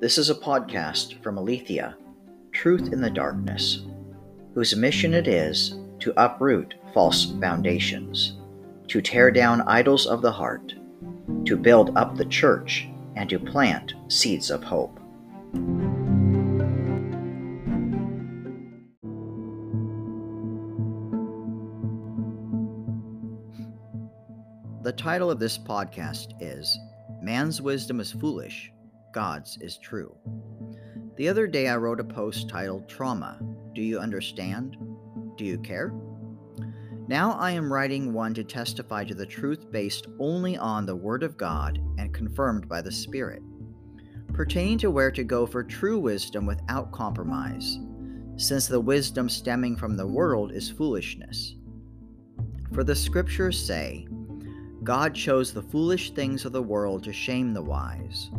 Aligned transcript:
This 0.00 0.16
is 0.16 0.30
a 0.30 0.34
podcast 0.36 1.20
from 1.24 1.38
Aletheia, 1.38 1.96
Truth 2.52 2.92
in 2.92 3.00
the 3.00 3.10
Darkness, 3.10 3.82
whose 4.54 4.76
mission 4.76 5.12
it 5.12 5.26
is 5.26 5.76
to 5.98 6.14
uproot 6.16 6.76
false 6.94 7.32
foundations, 7.40 8.38
to 8.86 9.02
tear 9.02 9.32
down 9.32 9.62
idols 9.62 10.06
of 10.06 10.22
the 10.22 10.30
heart, 10.30 10.72
to 11.46 11.56
build 11.56 11.96
up 11.96 12.16
the 12.16 12.26
church, 12.26 12.86
and 13.16 13.28
to 13.28 13.40
plant 13.40 13.94
seeds 14.06 14.52
of 14.52 14.62
hope. 14.62 15.00
The 24.84 24.92
title 24.92 25.28
of 25.28 25.40
this 25.40 25.58
podcast 25.58 26.34
is 26.40 26.78
Man's 27.20 27.60
Wisdom 27.60 27.98
is 27.98 28.12
Foolish, 28.12 28.70
God's 29.18 29.58
is 29.60 29.78
True. 29.78 30.16
The 31.16 31.28
other 31.28 31.48
day 31.48 31.66
I 31.66 31.76
wrote 31.76 31.98
a 31.98 32.04
post 32.04 32.48
titled 32.48 32.88
Trauma 32.88 33.40
Do 33.74 33.82
You 33.82 33.98
Understand? 33.98 34.76
Do 35.36 35.44
You 35.44 35.58
Care? 35.58 35.92
Now 37.08 37.32
I 37.32 37.50
am 37.50 37.72
writing 37.72 38.12
one 38.12 38.32
to 38.34 38.44
testify 38.44 39.02
to 39.02 39.16
the 39.16 39.26
truth 39.26 39.72
based 39.72 40.06
only 40.20 40.56
on 40.56 40.86
the 40.86 40.94
Word 40.94 41.24
of 41.24 41.36
God 41.36 41.80
and 41.98 42.14
confirmed 42.14 42.68
by 42.68 42.80
the 42.80 42.92
Spirit, 42.92 43.42
pertaining 44.32 44.78
to 44.78 44.90
where 44.92 45.10
to 45.10 45.24
go 45.24 45.46
for 45.46 45.64
true 45.64 45.98
wisdom 45.98 46.46
without 46.46 46.92
compromise, 46.92 47.76
since 48.36 48.68
the 48.68 48.78
wisdom 48.78 49.28
stemming 49.28 49.74
from 49.74 49.96
the 49.96 50.06
world 50.06 50.52
is 50.52 50.70
foolishness. 50.70 51.56
For 52.72 52.84
the 52.84 52.94
Scriptures 52.94 53.60
say, 53.60 54.06
God 54.84 55.12
chose 55.12 55.52
the 55.52 55.60
foolish 55.60 56.12
things 56.12 56.44
of 56.44 56.52
the 56.52 56.62
world 56.62 57.02
to 57.02 57.12
shame 57.12 57.52
the 57.52 57.64
wise. 57.64 58.30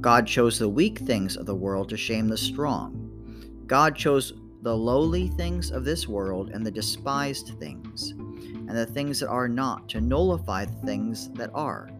God 0.00 0.26
chose 0.26 0.58
the 0.58 0.68
weak 0.68 0.98
things 0.98 1.36
of 1.36 1.46
the 1.46 1.54
world 1.54 1.88
to 1.88 1.96
shame 1.96 2.28
the 2.28 2.36
strong. 2.36 3.64
God 3.66 3.96
chose 3.96 4.32
the 4.62 4.76
lowly 4.76 5.28
things 5.28 5.70
of 5.70 5.84
this 5.84 6.06
world 6.06 6.50
and 6.50 6.64
the 6.64 6.70
despised 6.70 7.58
things, 7.58 8.10
and 8.10 8.70
the 8.70 8.86
things 8.86 9.20
that 9.20 9.28
are 9.28 9.48
not, 9.48 9.88
to 9.88 10.00
nullify 10.00 10.64
the 10.64 10.86
things 10.86 11.30
that 11.30 11.50
are, 11.52 11.90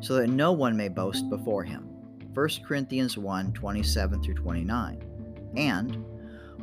so 0.00 0.14
that 0.14 0.28
no 0.28 0.52
one 0.52 0.76
may 0.76 0.88
boast 0.88 1.28
before 1.28 1.64
him. 1.64 1.82
1 2.34 2.48
Corinthians 2.66 3.18
1 3.18 3.52
27 3.52 4.22
through 4.22 4.34
29. 4.34 5.52
And, 5.56 6.04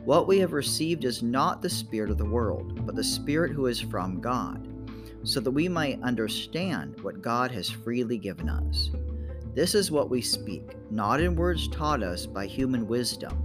what 0.05 0.27
we 0.27 0.39
have 0.39 0.53
received 0.53 1.03
is 1.03 1.21
not 1.21 1.61
the 1.61 1.69
Spirit 1.69 2.09
of 2.09 2.17
the 2.17 2.25
world, 2.25 2.85
but 2.85 2.95
the 2.95 3.03
Spirit 3.03 3.51
who 3.51 3.65
is 3.65 3.81
from 3.81 4.21
God 4.21 4.67
so 5.23 5.41
that 5.41 5.51
we 5.51 5.67
might 5.67 6.01
understand 6.03 7.01
what 7.01 7.21
God 7.21 7.51
has 7.51 7.69
freely 7.69 8.17
given 8.17 8.47
us. 8.47 8.89
This 9.53 9.75
is 9.75 9.91
what 9.91 10.09
we 10.09 10.21
speak, 10.21 10.75
not 10.91 11.19
in 11.19 11.35
words 11.35 11.67
taught 11.67 12.03
us 12.03 12.25
by 12.25 12.45
human 12.45 12.87
wisdom, 12.87 13.43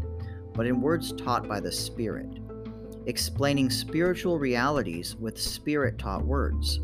but 0.55 0.67
in 0.67 0.81
words 0.81 1.13
taught 1.13 1.49
by 1.49 1.61
the 1.61 1.73
Spirit, 1.73 2.39
explaining 3.07 3.71
spiritual 3.71 4.39
realities 4.39 5.17
with 5.17 5.41
Spirit 5.41 5.99
taught 5.99 6.25
words. 6.25 6.81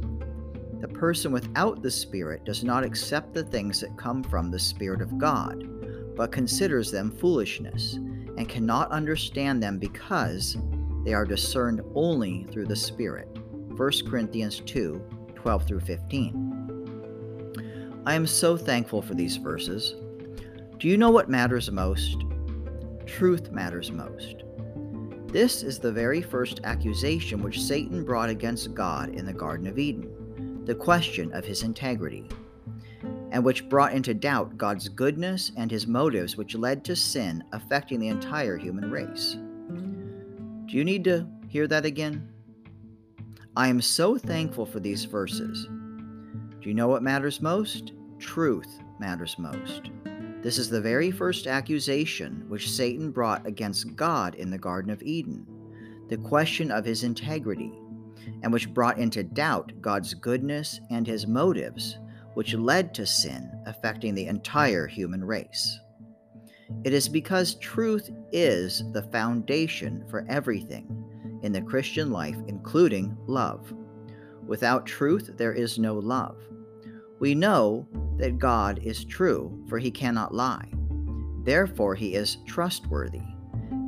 The 0.80 0.88
person 0.88 1.32
without 1.32 1.82
the 1.82 1.90
Spirit 1.90 2.44
does 2.44 2.64
not 2.64 2.84
accept 2.84 3.34
the 3.34 3.44
things 3.44 3.80
that 3.80 3.96
come 3.98 4.22
from 4.22 4.50
the 4.50 4.58
Spirit 4.58 5.02
of 5.02 5.18
God, 5.18 6.16
but 6.16 6.32
considers 6.32 6.90
them 6.90 7.10
foolishness, 7.10 7.94
and 7.94 8.48
cannot 8.48 8.90
understand 8.90 9.62
them 9.62 9.78
because 9.78 10.56
they 11.04 11.12
are 11.12 11.24
discerned 11.24 11.80
only 11.94 12.46
through 12.50 12.66
the 12.66 12.76
Spirit. 12.76 13.28
1 13.76 13.90
Corinthians 14.08 14.60
2 14.60 15.02
12 15.34 15.66
through 15.66 15.80
15. 15.80 16.47
I 18.06 18.14
am 18.14 18.26
so 18.26 18.56
thankful 18.56 19.02
for 19.02 19.14
these 19.14 19.36
verses. 19.36 19.94
Do 20.78 20.88
you 20.88 20.96
know 20.96 21.10
what 21.10 21.28
matters 21.28 21.70
most? 21.70 22.24
Truth 23.06 23.50
matters 23.50 23.90
most. 23.90 24.44
This 25.26 25.62
is 25.62 25.78
the 25.78 25.92
very 25.92 26.22
first 26.22 26.60
accusation 26.64 27.42
which 27.42 27.60
Satan 27.60 28.04
brought 28.04 28.30
against 28.30 28.74
God 28.74 29.10
in 29.10 29.26
the 29.26 29.32
Garden 29.32 29.66
of 29.66 29.78
Eden 29.78 30.14
the 30.68 30.74
question 30.74 31.32
of 31.32 31.46
his 31.46 31.62
integrity, 31.62 32.28
and 33.30 33.42
which 33.42 33.70
brought 33.70 33.94
into 33.94 34.12
doubt 34.12 34.58
God's 34.58 34.86
goodness 34.90 35.50
and 35.56 35.70
his 35.70 35.86
motives, 35.86 36.36
which 36.36 36.54
led 36.54 36.84
to 36.84 36.94
sin 36.94 37.42
affecting 37.52 37.98
the 37.98 38.08
entire 38.08 38.58
human 38.58 38.90
race. 38.90 39.38
Do 40.66 40.76
you 40.76 40.84
need 40.84 41.04
to 41.04 41.26
hear 41.48 41.66
that 41.68 41.86
again? 41.86 42.28
I 43.56 43.68
am 43.68 43.80
so 43.80 44.18
thankful 44.18 44.66
for 44.66 44.78
these 44.78 45.06
verses. 45.06 45.66
You 46.68 46.74
know 46.74 46.88
what 46.88 47.02
matters 47.02 47.40
most? 47.40 47.94
Truth 48.18 48.82
matters 48.98 49.38
most. 49.38 49.90
This 50.42 50.58
is 50.58 50.68
the 50.68 50.82
very 50.82 51.10
first 51.10 51.46
accusation 51.46 52.44
which 52.46 52.70
Satan 52.70 53.10
brought 53.10 53.46
against 53.46 53.96
God 53.96 54.34
in 54.34 54.50
the 54.50 54.58
Garden 54.58 54.90
of 54.90 55.02
Eden 55.02 55.46
the 56.10 56.18
question 56.18 56.70
of 56.70 56.84
his 56.84 57.04
integrity, 57.04 57.72
and 58.42 58.52
which 58.52 58.74
brought 58.74 58.98
into 58.98 59.22
doubt 59.22 59.72
God's 59.80 60.12
goodness 60.12 60.78
and 60.90 61.06
his 61.06 61.26
motives, 61.26 61.96
which 62.34 62.52
led 62.52 62.92
to 62.92 63.06
sin 63.06 63.50
affecting 63.64 64.14
the 64.14 64.26
entire 64.26 64.86
human 64.86 65.24
race. 65.24 65.80
It 66.84 66.92
is 66.92 67.08
because 67.08 67.54
truth 67.54 68.10
is 68.30 68.84
the 68.92 69.04
foundation 69.04 70.04
for 70.10 70.26
everything 70.28 71.40
in 71.42 71.52
the 71.52 71.62
Christian 71.62 72.10
life, 72.10 72.36
including 72.46 73.16
love. 73.26 73.72
Without 74.46 74.84
truth, 74.84 75.30
there 75.38 75.54
is 75.54 75.78
no 75.78 75.94
love. 75.94 76.36
We 77.18 77.34
know 77.34 77.88
that 78.18 78.38
God 78.38 78.80
is 78.82 79.04
true, 79.04 79.64
for 79.68 79.78
he 79.78 79.90
cannot 79.90 80.34
lie. 80.34 80.68
Therefore, 81.44 81.94
he 81.94 82.14
is 82.14 82.38
trustworthy. 82.46 83.22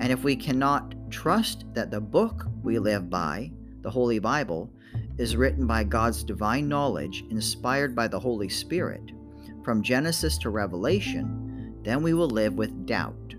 And 0.01 0.11
if 0.11 0.25
we 0.25 0.35
cannot 0.35 0.95
trust 1.11 1.65
that 1.75 1.91
the 1.91 2.01
book 2.01 2.47
we 2.63 2.79
live 2.79 3.11
by, 3.11 3.53
the 3.83 3.91
Holy 3.91 4.19
Bible, 4.19 4.73
is 5.19 5.37
written 5.37 5.67
by 5.67 5.85
God's 5.85 6.25
divine 6.25 6.69
knowledge, 6.69 7.25
inspired 7.31 7.95
by 7.95 8.09
the 8.09 8.19
Holy 8.19 8.49
Spirit, 8.49 9.13
from 9.63 9.83
Genesis 9.83 10.39
to 10.39 10.51
Revelation, 10.51 11.77
then 11.83 12.03
we 12.03 12.15
will 12.15 12.31
live 12.31 12.55
with 12.55 12.87
doubt. 12.87 13.35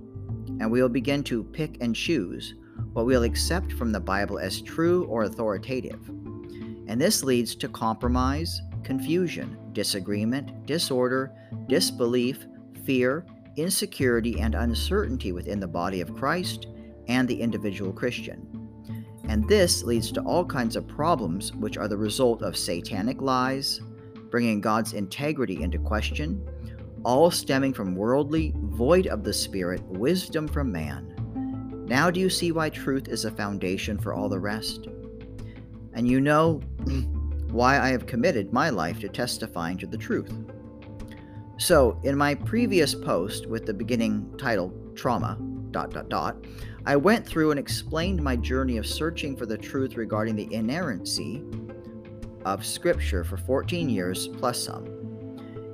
And 0.60 0.72
we 0.72 0.82
will 0.82 0.90
begin 0.90 1.24
to 1.24 1.44
pick 1.44 1.78
and 1.82 1.96
choose 1.96 2.56
what 2.94 3.06
we'll 3.06 3.24
accept 3.24 3.74
from 3.74 3.92
the 3.92 4.00
Bible 4.00 4.38
as 4.38 4.62
true 4.62 5.06
or 5.06 5.24
authoritative. 5.24 6.08
And 6.88 7.00
this 7.00 7.24
leads 7.24 7.56
to 7.56 7.70
compromise, 7.70 8.62
confusion, 8.84 9.58
disagreement, 9.74 10.66
disorder, 10.66 11.32
disbelief, 11.68 12.46
fear, 12.86 13.26
insecurity, 13.58 14.40
and 14.40 14.56
uncertainty 14.56 15.32
within 15.32 15.60
the 15.60 15.68
body 15.68 16.02
of 16.02 16.16
Christ 16.16 16.68
and 17.08 17.28
the 17.28 17.40
individual 17.40 17.92
Christian. 17.92 18.48
And 19.28 19.48
this 19.48 19.84
leads 19.84 20.12
to 20.14 20.22
all 20.22 20.46
kinds 20.46 20.76
of 20.76 20.88
problems, 20.88 21.54
which 21.54 21.78
are 21.78 21.88
the 21.88 21.98
result 21.98 22.42
of 22.42 22.58
satanic 22.58 23.22
lies, 23.22 23.82
bringing 24.30 24.62
God's 24.62 24.94
integrity 24.94 25.62
into 25.62 25.78
question, 25.80 26.46
all 27.04 27.32
stemming 27.32 27.74
from 27.74 27.96
worldly, 27.96 28.54
void 28.56 29.08
of 29.08 29.24
the 29.24 29.34
Spirit, 29.34 29.82
wisdom 29.84 30.48
from 30.48 30.72
man 30.72 31.12
now 31.92 32.10
do 32.10 32.22
you 32.22 32.30
see 32.30 32.54
why 32.54 32.70
truth 32.70 33.10
is 33.10 33.26
a 33.26 33.32
foundation 33.32 33.98
for 33.98 34.14
all 34.14 34.30
the 34.30 34.40
rest? 34.40 34.88
And 35.92 36.08
you 36.08 36.22
know 36.22 36.62
why 37.52 37.80
I 37.80 37.90
have 37.90 38.06
committed 38.06 38.54
my 38.54 38.70
life 38.70 39.00
to 39.02 39.10
testifying 39.10 39.78
to 39.80 39.88
the 39.88 39.98
truth. 39.98 40.34
So, 41.58 42.00
in 42.04 42.18
my 42.18 42.34
previous 42.34 42.96
post 42.96 43.46
with 43.46 43.66
the 43.66 43.74
beginning 43.74 44.34
title 44.38 44.74
Trauma, 44.96 45.38
dot 45.72 45.92
dot 45.92 46.10
dot, 46.10 46.38
I 46.86 46.96
went 46.96 47.26
through 47.26 47.52
and 47.52 47.60
explained 47.60 48.24
my 48.24 48.36
journey 48.36 48.78
of 48.78 48.88
searching 48.88 49.36
for 49.36 49.46
the 49.46 49.58
truth 49.58 49.96
regarding 49.96 50.36
the 50.36 50.52
inerrancy 50.54 51.44
of 52.46 52.66
Scripture 52.66 53.24
for 53.24 53.38
14 53.38 53.90
years 53.90 54.28
plus 54.28 54.64
some. 54.64 54.86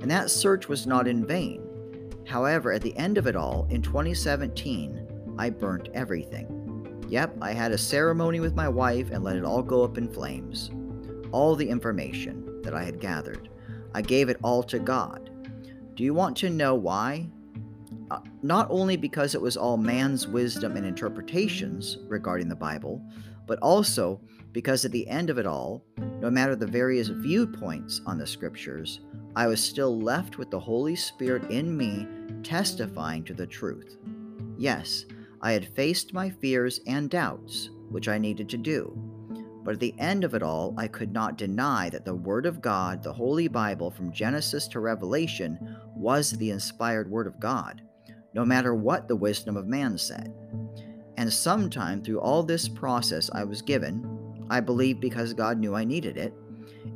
And 0.02 0.10
that 0.10 0.30
search 0.30 0.68
was 0.68 0.86
not 0.86 1.08
in 1.08 1.26
vain. 1.26 1.64
However, 2.26 2.72
at 2.72 2.82
the 2.82 2.96
end 2.98 3.16
of 3.16 3.26
it 3.26 3.36
all, 3.36 3.66
in 3.70 3.80
2017, 3.80 5.34
I 5.38 5.48
burnt 5.48 5.88
everything. 5.94 7.06
Yep, 7.08 7.38
I 7.40 7.52
had 7.52 7.72
a 7.72 7.78
ceremony 7.78 8.40
with 8.40 8.54
my 8.54 8.68
wife 8.68 9.10
and 9.10 9.24
let 9.24 9.36
it 9.36 9.44
all 9.44 9.62
go 9.62 9.82
up 9.82 9.96
in 9.96 10.12
flames. 10.12 10.70
All 11.32 11.54
the 11.54 11.68
information 11.68 12.62
that 12.62 12.74
I 12.74 12.84
had 12.84 13.00
gathered. 13.00 13.48
I 13.94 14.02
gave 14.02 14.28
it 14.28 14.38
all 14.42 14.62
to 14.64 14.78
God. 14.78 15.30
Do 15.94 16.04
you 16.04 16.14
want 16.14 16.36
to 16.38 16.50
know 16.50 16.74
why? 16.74 17.28
Uh, 18.10 18.20
not 18.42 18.68
only 18.70 18.96
because 18.96 19.34
it 19.34 19.40
was 19.40 19.56
all 19.56 19.76
man's 19.76 20.26
wisdom 20.26 20.76
and 20.76 20.86
interpretations 20.86 21.98
regarding 22.06 22.48
the 22.48 22.56
Bible, 22.56 23.02
but 23.46 23.58
also 23.60 24.20
because 24.52 24.84
at 24.84 24.92
the 24.92 25.08
end 25.08 25.30
of 25.30 25.38
it 25.38 25.46
all, 25.46 25.84
no 26.20 26.30
matter 26.30 26.56
the 26.56 26.66
various 26.66 27.08
viewpoints 27.08 28.00
on 28.06 28.18
the 28.18 28.26
scriptures, 28.26 29.00
I 29.36 29.46
was 29.46 29.62
still 29.62 30.00
left 30.00 30.38
with 30.38 30.50
the 30.50 30.60
Holy 30.60 30.96
Spirit 30.96 31.50
in 31.50 31.76
me 31.76 32.06
testifying 32.42 33.24
to 33.24 33.34
the 33.34 33.46
truth. 33.46 33.98
Yes, 34.56 35.04
I 35.40 35.52
had 35.52 35.74
faced 35.74 36.12
my 36.12 36.30
fears 36.30 36.80
and 36.86 37.08
doubts, 37.10 37.70
which 37.90 38.08
I 38.08 38.18
needed 38.18 38.48
to 38.50 38.56
do. 38.56 38.96
But 39.68 39.74
at 39.74 39.80
the 39.80 39.94
end 39.98 40.24
of 40.24 40.32
it 40.32 40.42
all, 40.42 40.72
I 40.78 40.88
could 40.88 41.12
not 41.12 41.36
deny 41.36 41.90
that 41.90 42.06
the 42.06 42.14
Word 42.14 42.46
of 42.46 42.62
God, 42.62 43.02
the 43.02 43.12
Holy 43.12 43.48
Bible 43.48 43.90
from 43.90 44.10
Genesis 44.10 44.66
to 44.68 44.80
Revelation, 44.80 45.76
was 45.94 46.30
the 46.30 46.52
inspired 46.52 47.10
Word 47.10 47.26
of 47.26 47.38
God, 47.38 47.82
no 48.32 48.46
matter 48.46 48.74
what 48.74 49.08
the 49.08 49.16
wisdom 49.16 49.58
of 49.58 49.66
man 49.66 49.98
said. 49.98 50.32
And 51.18 51.30
sometime 51.30 52.02
through 52.02 52.18
all 52.18 52.42
this 52.42 52.66
process, 52.66 53.28
I 53.34 53.44
was 53.44 53.60
given, 53.60 54.46
I 54.48 54.60
believe 54.60 55.00
because 55.00 55.34
God 55.34 55.58
knew 55.58 55.74
I 55.74 55.84
needed 55.84 56.16
it, 56.16 56.32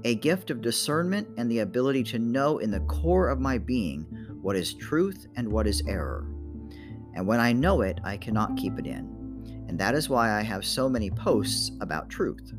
a 0.05 0.15
gift 0.15 0.51
of 0.51 0.63
discernment 0.63 1.29
and 1.37 1.51
the 1.51 1.59
ability 1.59 2.05
to 2.05 2.19
know 2.19 2.57
in 2.57 2.71
the 2.71 2.81
core 2.81 3.29
of 3.29 3.39
my 3.39 3.59
being 3.59 4.07
what 4.41 4.57
is 4.57 4.73
truth 4.73 5.27
and 5.37 5.53
what 5.53 5.67
is 5.67 5.83
error. 5.87 6.27
And 7.15 7.27
when 7.27 7.39
I 7.39 7.53
know 7.53 7.83
it, 7.83 7.99
I 8.03 8.17
cannot 8.17 8.57
keep 8.57 8.79
it 8.79 8.87
in. 8.87 9.22
And 9.73 9.81
that 9.81 9.95
is 9.95 10.11
why 10.11 10.39
I 10.39 10.43
have 10.43 10.67
so 10.67 10.87
many 10.87 11.11
posts 11.11 11.71
about 11.81 12.11
truth. 12.11 12.53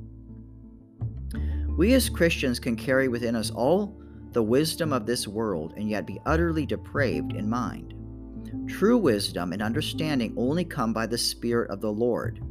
We 1.77 1.93
as 1.93 2.09
Christians 2.09 2.59
can 2.59 2.75
carry 2.75 3.07
within 3.07 3.35
us 3.35 3.51
all 3.51 4.01
the 4.31 4.41
wisdom 4.41 4.91
of 4.91 5.05
this 5.05 5.27
world 5.27 5.75
and 5.77 5.87
yet 5.87 6.07
be 6.07 6.19
utterly 6.25 6.65
depraved 6.65 7.33
in 7.33 7.47
mind. 7.47 7.93
True 8.67 8.97
wisdom 8.97 9.53
and 9.53 9.61
understanding 9.61 10.33
only 10.35 10.65
come 10.65 10.91
by 10.91 11.05
the 11.05 11.19
Spirit 11.19 11.69
of 11.69 11.81
the 11.81 11.91
Lord. 11.91 12.41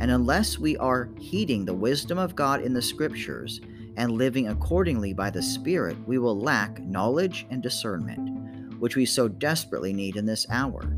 And 0.00 0.10
unless 0.10 0.58
we 0.58 0.78
are 0.78 1.10
heeding 1.18 1.66
the 1.66 1.74
wisdom 1.74 2.16
of 2.16 2.34
God 2.34 2.62
in 2.62 2.72
the 2.72 2.80
Scriptures 2.80 3.60
and 3.98 4.12
living 4.12 4.48
accordingly 4.48 5.12
by 5.12 5.28
the 5.28 5.42
Spirit, 5.42 5.98
we 6.08 6.16
will 6.16 6.40
lack 6.40 6.82
knowledge 6.82 7.46
and 7.50 7.62
discernment, 7.62 8.80
which 8.80 8.96
we 8.96 9.04
so 9.04 9.28
desperately 9.28 9.92
need 9.92 10.16
in 10.16 10.24
this 10.24 10.46
hour. 10.48 10.96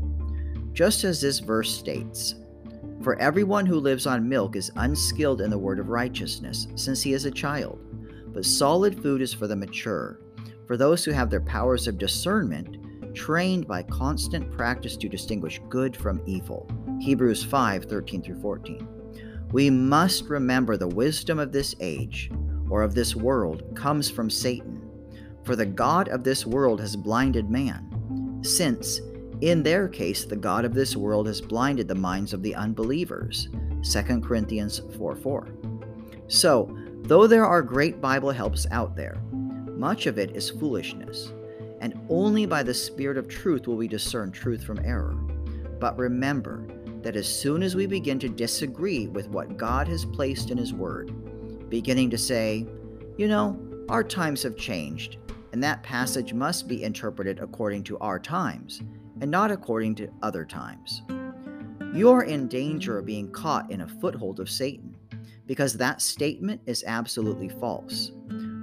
Just 0.71 1.03
as 1.03 1.19
this 1.19 1.39
verse 1.39 1.77
states, 1.77 2.35
For 3.01 3.15
everyone 3.15 3.65
who 3.65 3.79
lives 3.79 4.05
on 4.05 4.27
milk 4.27 4.57
is 4.57 4.71
unskilled 4.75 5.39
in 5.39 5.49
the 5.49 5.57
word 5.57 5.79
of 5.79 5.87
righteousness, 5.87 6.67
since 6.75 7.01
he 7.01 7.13
is 7.13 7.23
a 7.23 7.31
child. 7.31 7.79
But 8.33 8.45
solid 8.45 9.01
food 9.01 9.21
is 9.21 9.33
for 9.33 9.47
the 9.47 9.55
mature, 9.55 10.19
for 10.67 10.75
those 10.75 11.05
who 11.05 11.11
have 11.11 11.29
their 11.29 11.41
powers 11.41 11.87
of 11.87 11.97
discernment 11.97 12.75
trained 13.15 13.67
by 13.67 13.83
constant 13.83 14.51
practice 14.51 14.97
to 14.97 15.07
distinguish 15.07 15.61
good 15.69 15.95
from 15.95 16.21
evil. 16.25 16.69
Hebrews 16.99 17.43
5 17.43 17.85
13 17.85 18.21
through 18.21 18.41
14. 18.41 18.87
We 19.51 19.69
must 19.69 20.25
remember 20.25 20.75
the 20.75 20.87
wisdom 20.87 21.39
of 21.39 21.51
this 21.53 21.75
age, 21.79 22.29
or 22.69 22.83
of 22.83 22.93
this 22.93 23.15
world, 23.15 23.63
comes 23.75 24.09
from 24.11 24.29
Satan. 24.29 24.87
For 25.43 25.55
the 25.55 25.65
God 25.65 26.09
of 26.09 26.23
this 26.23 26.45
world 26.45 26.81
has 26.81 26.95
blinded 26.95 27.49
man, 27.49 28.41
since, 28.43 28.99
in 29.41 29.63
their 29.63 29.87
case, 29.87 30.25
the 30.25 30.35
God 30.35 30.65
of 30.65 30.73
this 30.73 30.95
world 30.95 31.27
has 31.27 31.41
blinded 31.41 31.87
the 31.87 31.95
minds 31.95 32.33
of 32.33 32.43
the 32.43 32.55
unbelievers. 32.55 33.49
2 33.83 34.21
Corinthians 34.21 34.81
4 34.97 35.15
4. 35.15 35.47
So, 36.27 36.75
though 37.03 37.27
there 37.27 37.45
are 37.45 37.61
great 37.61 38.01
Bible 38.01 38.31
helps 38.31 38.67
out 38.71 38.95
there, 38.95 39.21
much 39.31 40.05
of 40.05 40.19
it 40.19 40.35
is 40.35 40.49
foolishness 40.49 41.31
and 41.81 41.99
only 42.09 42.45
by 42.45 42.63
the 42.63 42.73
Spirit 42.73 43.17
of 43.17 43.27
truth 43.27 43.67
will 43.67 43.77
we 43.77 43.87
discern 43.87 44.31
truth 44.31 44.63
from 44.63 44.79
error. 44.83 45.13
But 45.79 45.97
remember 45.97 46.67
that 47.01 47.15
as 47.15 47.27
soon 47.27 47.63
as 47.63 47.75
we 47.75 47.85
begin 47.85 48.19
to 48.19 48.29
disagree 48.29 49.07
with 49.07 49.29
what 49.29 49.57
God 49.57 49.87
has 49.87 50.05
placed 50.05 50.51
in 50.51 50.57
His 50.57 50.73
Word, 50.73 51.69
beginning 51.69 52.09
to 52.09 52.17
say, 52.17 52.67
you 53.17 53.27
know, 53.27 53.59
our 53.87 54.03
times 54.03 54.43
have 54.43 54.57
changed, 54.57 55.17
and 55.53 55.63
that 55.63 55.83
passage 55.83 56.33
must 56.33 56.67
be 56.67 56.83
interpreted 56.83 57.39
according 57.39 57.83
to 57.83 57.97
our 57.99 58.19
times, 58.19 58.81
and 59.21 59.29
not 59.29 59.51
according 59.51 59.95
to 59.95 60.09
other 60.21 60.45
times. 60.45 61.03
You 61.93 62.11
are 62.11 62.23
in 62.23 62.47
danger 62.47 62.99
of 62.99 63.05
being 63.05 63.31
caught 63.31 63.71
in 63.71 63.81
a 63.81 63.87
foothold 63.87 64.39
of 64.39 64.49
Satan, 64.49 64.95
because 65.47 65.73
that 65.73 66.01
statement 66.01 66.61
is 66.65 66.83
absolutely 66.85 67.49
false. 67.49 68.11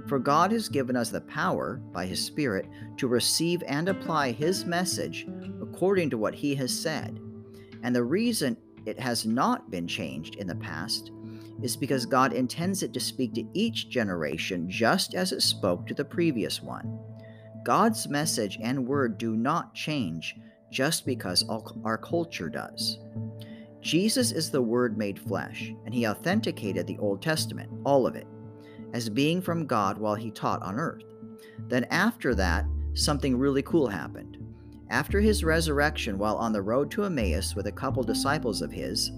For 0.07 0.19
God 0.19 0.53
has 0.53 0.69
given 0.69 0.95
us 0.95 1.09
the 1.09 1.21
power, 1.21 1.81
by 1.91 2.05
His 2.05 2.23
Spirit, 2.23 2.65
to 2.95 3.07
receive 3.07 3.61
and 3.67 3.89
apply 3.89 4.31
His 4.31 4.65
message 4.65 5.27
according 5.61 6.09
to 6.11 6.17
what 6.17 6.33
He 6.33 6.55
has 6.55 6.73
said. 6.73 7.19
And 7.83 7.93
the 7.93 8.03
reason 8.03 8.55
it 8.85 8.97
has 8.99 9.25
not 9.25 9.69
been 9.69 9.87
changed 9.87 10.35
in 10.35 10.47
the 10.47 10.55
past 10.55 11.11
is 11.61 11.75
because 11.75 12.05
God 12.05 12.31
intends 12.31 12.83
it 12.83 12.93
to 12.93 12.99
speak 12.99 13.33
to 13.33 13.43
each 13.53 13.89
generation 13.89 14.69
just 14.69 15.13
as 15.13 15.33
it 15.33 15.41
spoke 15.41 15.85
to 15.87 15.93
the 15.93 16.05
previous 16.05 16.61
one. 16.61 16.97
God's 17.65 18.07
message 18.07 18.57
and 18.61 18.87
word 18.87 19.17
do 19.17 19.35
not 19.35 19.73
change 19.73 20.35
just 20.71 21.05
because 21.05 21.47
our 21.83 21.97
culture 21.97 22.49
does. 22.49 22.99
Jesus 23.81 24.31
is 24.31 24.51
the 24.51 24.61
Word 24.61 24.97
made 24.97 25.19
flesh, 25.19 25.73
and 25.85 25.93
He 25.93 26.07
authenticated 26.07 26.87
the 26.87 26.97
Old 26.97 27.21
Testament, 27.21 27.69
all 27.85 28.05
of 28.05 28.15
it 28.15 28.27
as 28.93 29.09
being 29.09 29.41
from 29.41 29.65
God 29.65 29.97
while 29.97 30.15
he 30.15 30.31
taught 30.31 30.61
on 30.61 30.79
earth. 30.79 31.03
Then, 31.67 31.85
after 31.85 32.33
that, 32.35 32.65
something 32.93 33.37
really 33.37 33.61
cool 33.61 33.87
happened. 33.87 34.37
After 34.89 35.19
his 35.19 35.43
resurrection, 35.43 36.17
while 36.17 36.37
on 36.37 36.53
the 36.53 36.61
road 36.61 36.89
to 36.91 37.03
Emmaus 37.03 37.55
with 37.55 37.67
a 37.67 37.71
couple 37.71 38.03
disciples 38.03 38.61
of 38.61 38.71
his, 38.71 39.11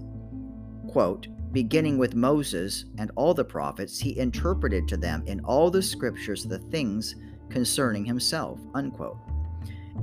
quote, 0.88 1.28
beginning 1.52 1.98
with 1.98 2.14
Moses 2.14 2.86
and 2.98 3.10
all 3.14 3.34
the 3.34 3.44
prophets, 3.44 3.98
he 3.98 4.18
interpreted 4.18 4.88
to 4.88 4.96
them 4.96 5.22
in 5.26 5.40
all 5.40 5.70
the 5.70 5.82
scriptures 5.82 6.44
the 6.44 6.58
things 6.58 7.14
concerning 7.48 8.04
himself, 8.04 8.58
unquote. 8.74 9.18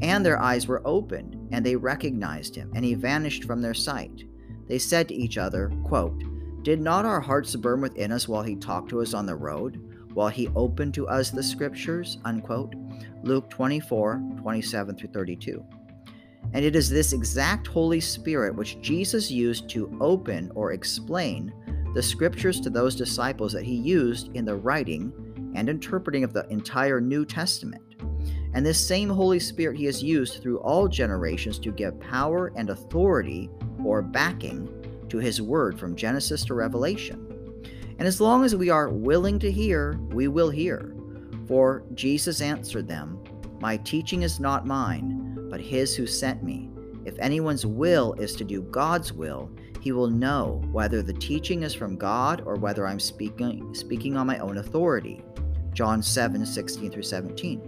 And 0.02 0.26
their 0.26 0.40
eyes 0.40 0.68
were 0.68 0.82
opened, 0.86 1.50
and 1.52 1.66
they 1.66 1.76
recognized 1.76 2.56
him, 2.56 2.72
and 2.76 2.84
he 2.86 2.94
vanished 2.94 3.46
from 3.46 3.62
their 3.62 3.74
sight. 3.74 4.24
They 4.68 4.78
said 4.78 5.08
to 5.08 5.16
each 5.16 5.38
other, 5.38 5.72
quote, 5.84 6.24
did 6.68 6.82
not 6.82 7.06
our 7.06 7.22
hearts 7.22 7.56
burn 7.56 7.80
within 7.80 8.12
us 8.12 8.28
while 8.28 8.44
he 8.44 8.58
talked 8.58 8.90
to 8.90 9.02
us 9.02 9.14
on 9.14 9.26
the 9.26 9.38
road, 9.38 10.10
while 10.14 10.28
he 10.28 10.50
opened 10.50 10.94
to 10.96 11.08
us 11.08 11.30
the 11.30 11.42
scriptures? 11.42 12.18
Unquote. 12.26 12.76
Luke 13.24 13.50
24, 13.50 14.22
27 14.42 14.98
through 14.98 15.10
32. 15.14 15.66
And 16.52 16.66
it 16.66 16.76
is 16.76 16.90
this 16.90 17.14
exact 17.14 17.68
Holy 17.68 18.02
Spirit 18.02 18.54
which 18.54 18.82
Jesus 18.82 19.32
used 19.32 19.70
to 19.70 19.98
open 20.02 20.52
or 20.56 20.74
explain 20.74 21.54
the 21.94 22.04
scriptures 22.04 22.60
to 22.60 22.70
those 22.70 22.98
disciples 22.98 23.54
that 23.54 23.64
he 23.64 23.76
used 23.76 24.36
in 24.36 24.44
the 24.44 24.56
writing 24.58 25.14
and 25.56 25.70
interpreting 25.70 26.26
of 26.26 26.34
the 26.34 26.46
entire 26.50 27.00
New 27.00 27.26
Testament. 27.26 27.87
And 28.58 28.66
this 28.66 28.84
same 28.84 29.08
Holy 29.08 29.38
Spirit 29.38 29.78
he 29.78 29.86
has 29.86 30.02
used 30.02 30.42
through 30.42 30.58
all 30.62 30.88
generations 30.88 31.60
to 31.60 31.72
give 31.72 32.00
power 32.00 32.52
and 32.56 32.72
authority 32.72 33.52
or 33.86 34.02
backing 34.02 34.68
to 35.10 35.20
his 35.20 35.40
word 35.40 35.80
from 35.80 35.96
Genesis 35.96 36.44
to 36.46 36.56
Revelation. 36.56 37.24
And 38.00 38.08
as 38.08 38.20
long 38.20 38.44
as 38.44 38.56
we 38.56 38.72
are 38.72 38.90
willing 38.90 39.38
to 39.38 39.52
hear, 39.52 40.00
we 40.10 40.28
will 40.28 40.50
hear. 40.50 40.96
For 41.48 41.84
Jesus 41.94 42.42
answered 42.42 42.88
them, 42.88 43.24
My 43.62 43.78
teaching 43.78 44.24
is 44.24 44.40
not 44.40 44.66
mine, 44.66 45.38
but 45.52 45.62
his 45.62 45.96
who 45.96 46.08
sent 46.08 46.42
me. 46.42 46.72
If 47.06 47.20
anyone's 47.20 47.68
will 47.68 48.14
is 48.14 48.36
to 48.38 48.44
do 48.44 48.64
God's 48.64 49.14
will, 49.14 49.52
he 49.82 49.92
will 49.92 50.10
know 50.10 50.64
whether 50.72 51.04
the 51.04 51.14
teaching 51.14 51.62
is 51.62 51.76
from 51.76 51.96
God 51.96 52.42
or 52.44 52.56
whether 52.56 52.88
I'm 52.88 53.00
speaking, 53.00 53.76
speaking 53.76 54.18
on 54.18 54.26
my 54.26 54.40
own 54.40 54.58
authority. 54.58 55.24
John 55.74 56.02
7 56.02 56.44
16 56.44 56.90
through 56.90 57.04
17. 57.04 57.67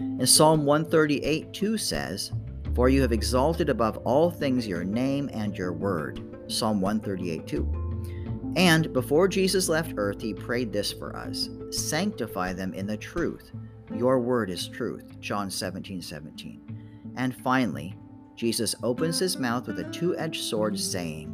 In 0.00 0.26
Psalm 0.26 0.64
138 0.64 1.52
2 1.52 1.78
says, 1.78 2.32
for 2.74 2.88
you 2.88 3.02
have 3.02 3.12
exalted 3.12 3.68
above 3.68 3.98
all 3.98 4.30
things 4.30 4.66
your 4.66 4.84
name 4.84 5.30
and 5.32 5.56
your 5.56 5.72
word. 5.72 6.20
Psalm 6.48 6.80
138 6.80 7.46
2. 7.46 8.54
And 8.56 8.92
before 8.92 9.28
Jesus 9.28 9.68
left 9.68 9.94
earth, 9.96 10.20
he 10.20 10.34
prayed 10.34 10.72
this 10.72 10.92
for 10.92 11.16
us 11.16 11.48
Sanctify 11.70 12.52
them 12.52 12.74
in 12.74 12.86
the 12.86 12.96
truth. 12.96 13.52
Your 13.94 14.18
word 14.18 14.50
is 14.50 14.68
truth. 14.68 15.20
John 15.20 15.50
17 15.50 16.02
17. 16.02 17.12
And 17.16 17.34
finally, 17.36 17.96
Jesus 18.34 18.74
opens 18.82 19.20
his 19.20 19.38
mouth 19.38 19.68
with 19.68 19.78
a 19.78 19.90
two 19.90 20.16
edged 20.18 20.42
sword, 20.42 20.78
saying, 20.78 21.30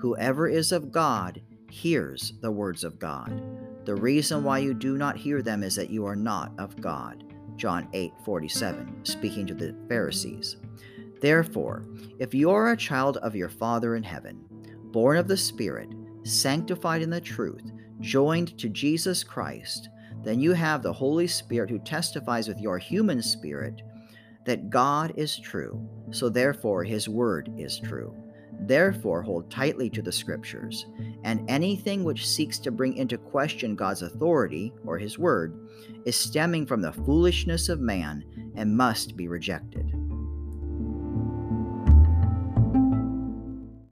Whoever 0.00 0.48
is 0.48 0.72
of 0.72 0.90
God 0.90 1.40
hears 1.70 2.32
the 2.40 2.50
words 2.50 2.82
of 2.82 2.98
God. 2.98 3.40
The 3.84 3.94
reason 3.94 4.42
why 4.42 4.58
you 4.58 4.74
do 4.74 4.98
not 4.98 5.16
hear 5.16 5.40
them 5.40 5.62
is 5.62 5.76
that 5.76 5.90
you 5.90 6.04
are 6.04 6.16
not 6.16 6.52
of 6.58 6.80
God. 6.80 7.29
John 7.60 7.88
8 7.92 8.14
47, 8.24 9.04
speaking 9.04 9.46
to 9.46 9.52
the 9.52 9.76
Pharisees. 9.86 10.56
Therefore, 11.20 11.84
if 12.18 12.32
you 12.32 12.50
are 12.50 12.72
a 12.72 12.76
child 12.76 13.18
of 13.18 13.36
your 13.36 13.50
Father 13.50 13.96
in 13.96 14.02
heaven, 14.02 14.46
born 14.92 15.18
of 15.18 15.28
the 15.28 15.36
Spirit, 15.36 15.90
sanctified 16.22 17.02
in 17.02 17.10
the 17.10 17.20
truth, 17.20 17.70
joined 18.00 18.56
to 18.58 18.70
Jesus 18.70 19.22
Christ, 19.22 19.90
then 20.24 20.40
you 20.40 20.54
have 20.54 20.82
the 20.82 20.92
Holy 20.92 21.26
Spirit 21.26 21.68
who 21.68 21.78
testifies 21.80 22.48
with 22.48 22.58
your 22.58 22.78
human 22.78 23.20
spirit 23.20 23.82
that 24.46 24.70
God 24.70 25.12
is 25.16 25.38
true. 25.38 25.86
So 26.12 26.30
therefore, 26.30 26.82
his 26.82 27.10
word 27.10 27.52
is 27.58 27.78
true. 27.78 28.16
Therefore, 28.66 29.22
hold 29.22 29.50
tightly 29.50 29.90
to 29.90 30.02
the 30.02 30.12
scriptures, 30.12 30.86
and 31.24 31.48
anything 31.50 32.04
which 32.04 32.28
seeks 32.28 32.58
to 32.60 32.70
bring 32.70 32.94
into 32.96 33.18
question 33.18 33.74
God's 33.74 34.02
authority 34.02 34.72
or 34.84 34.98
his 34.98 35.18
word 35.18 35.58
is 36.04 36.16
stemming 36.16 36.66
from 36.66 36.80
the 36.82 36.92
foolishness 36.92 37.68
of 37.68 37.80
man 37.80 38.24
and 38.54 38.76
must 38.76 39.16
be 39.16 39.28
rejected. 39.28 39.92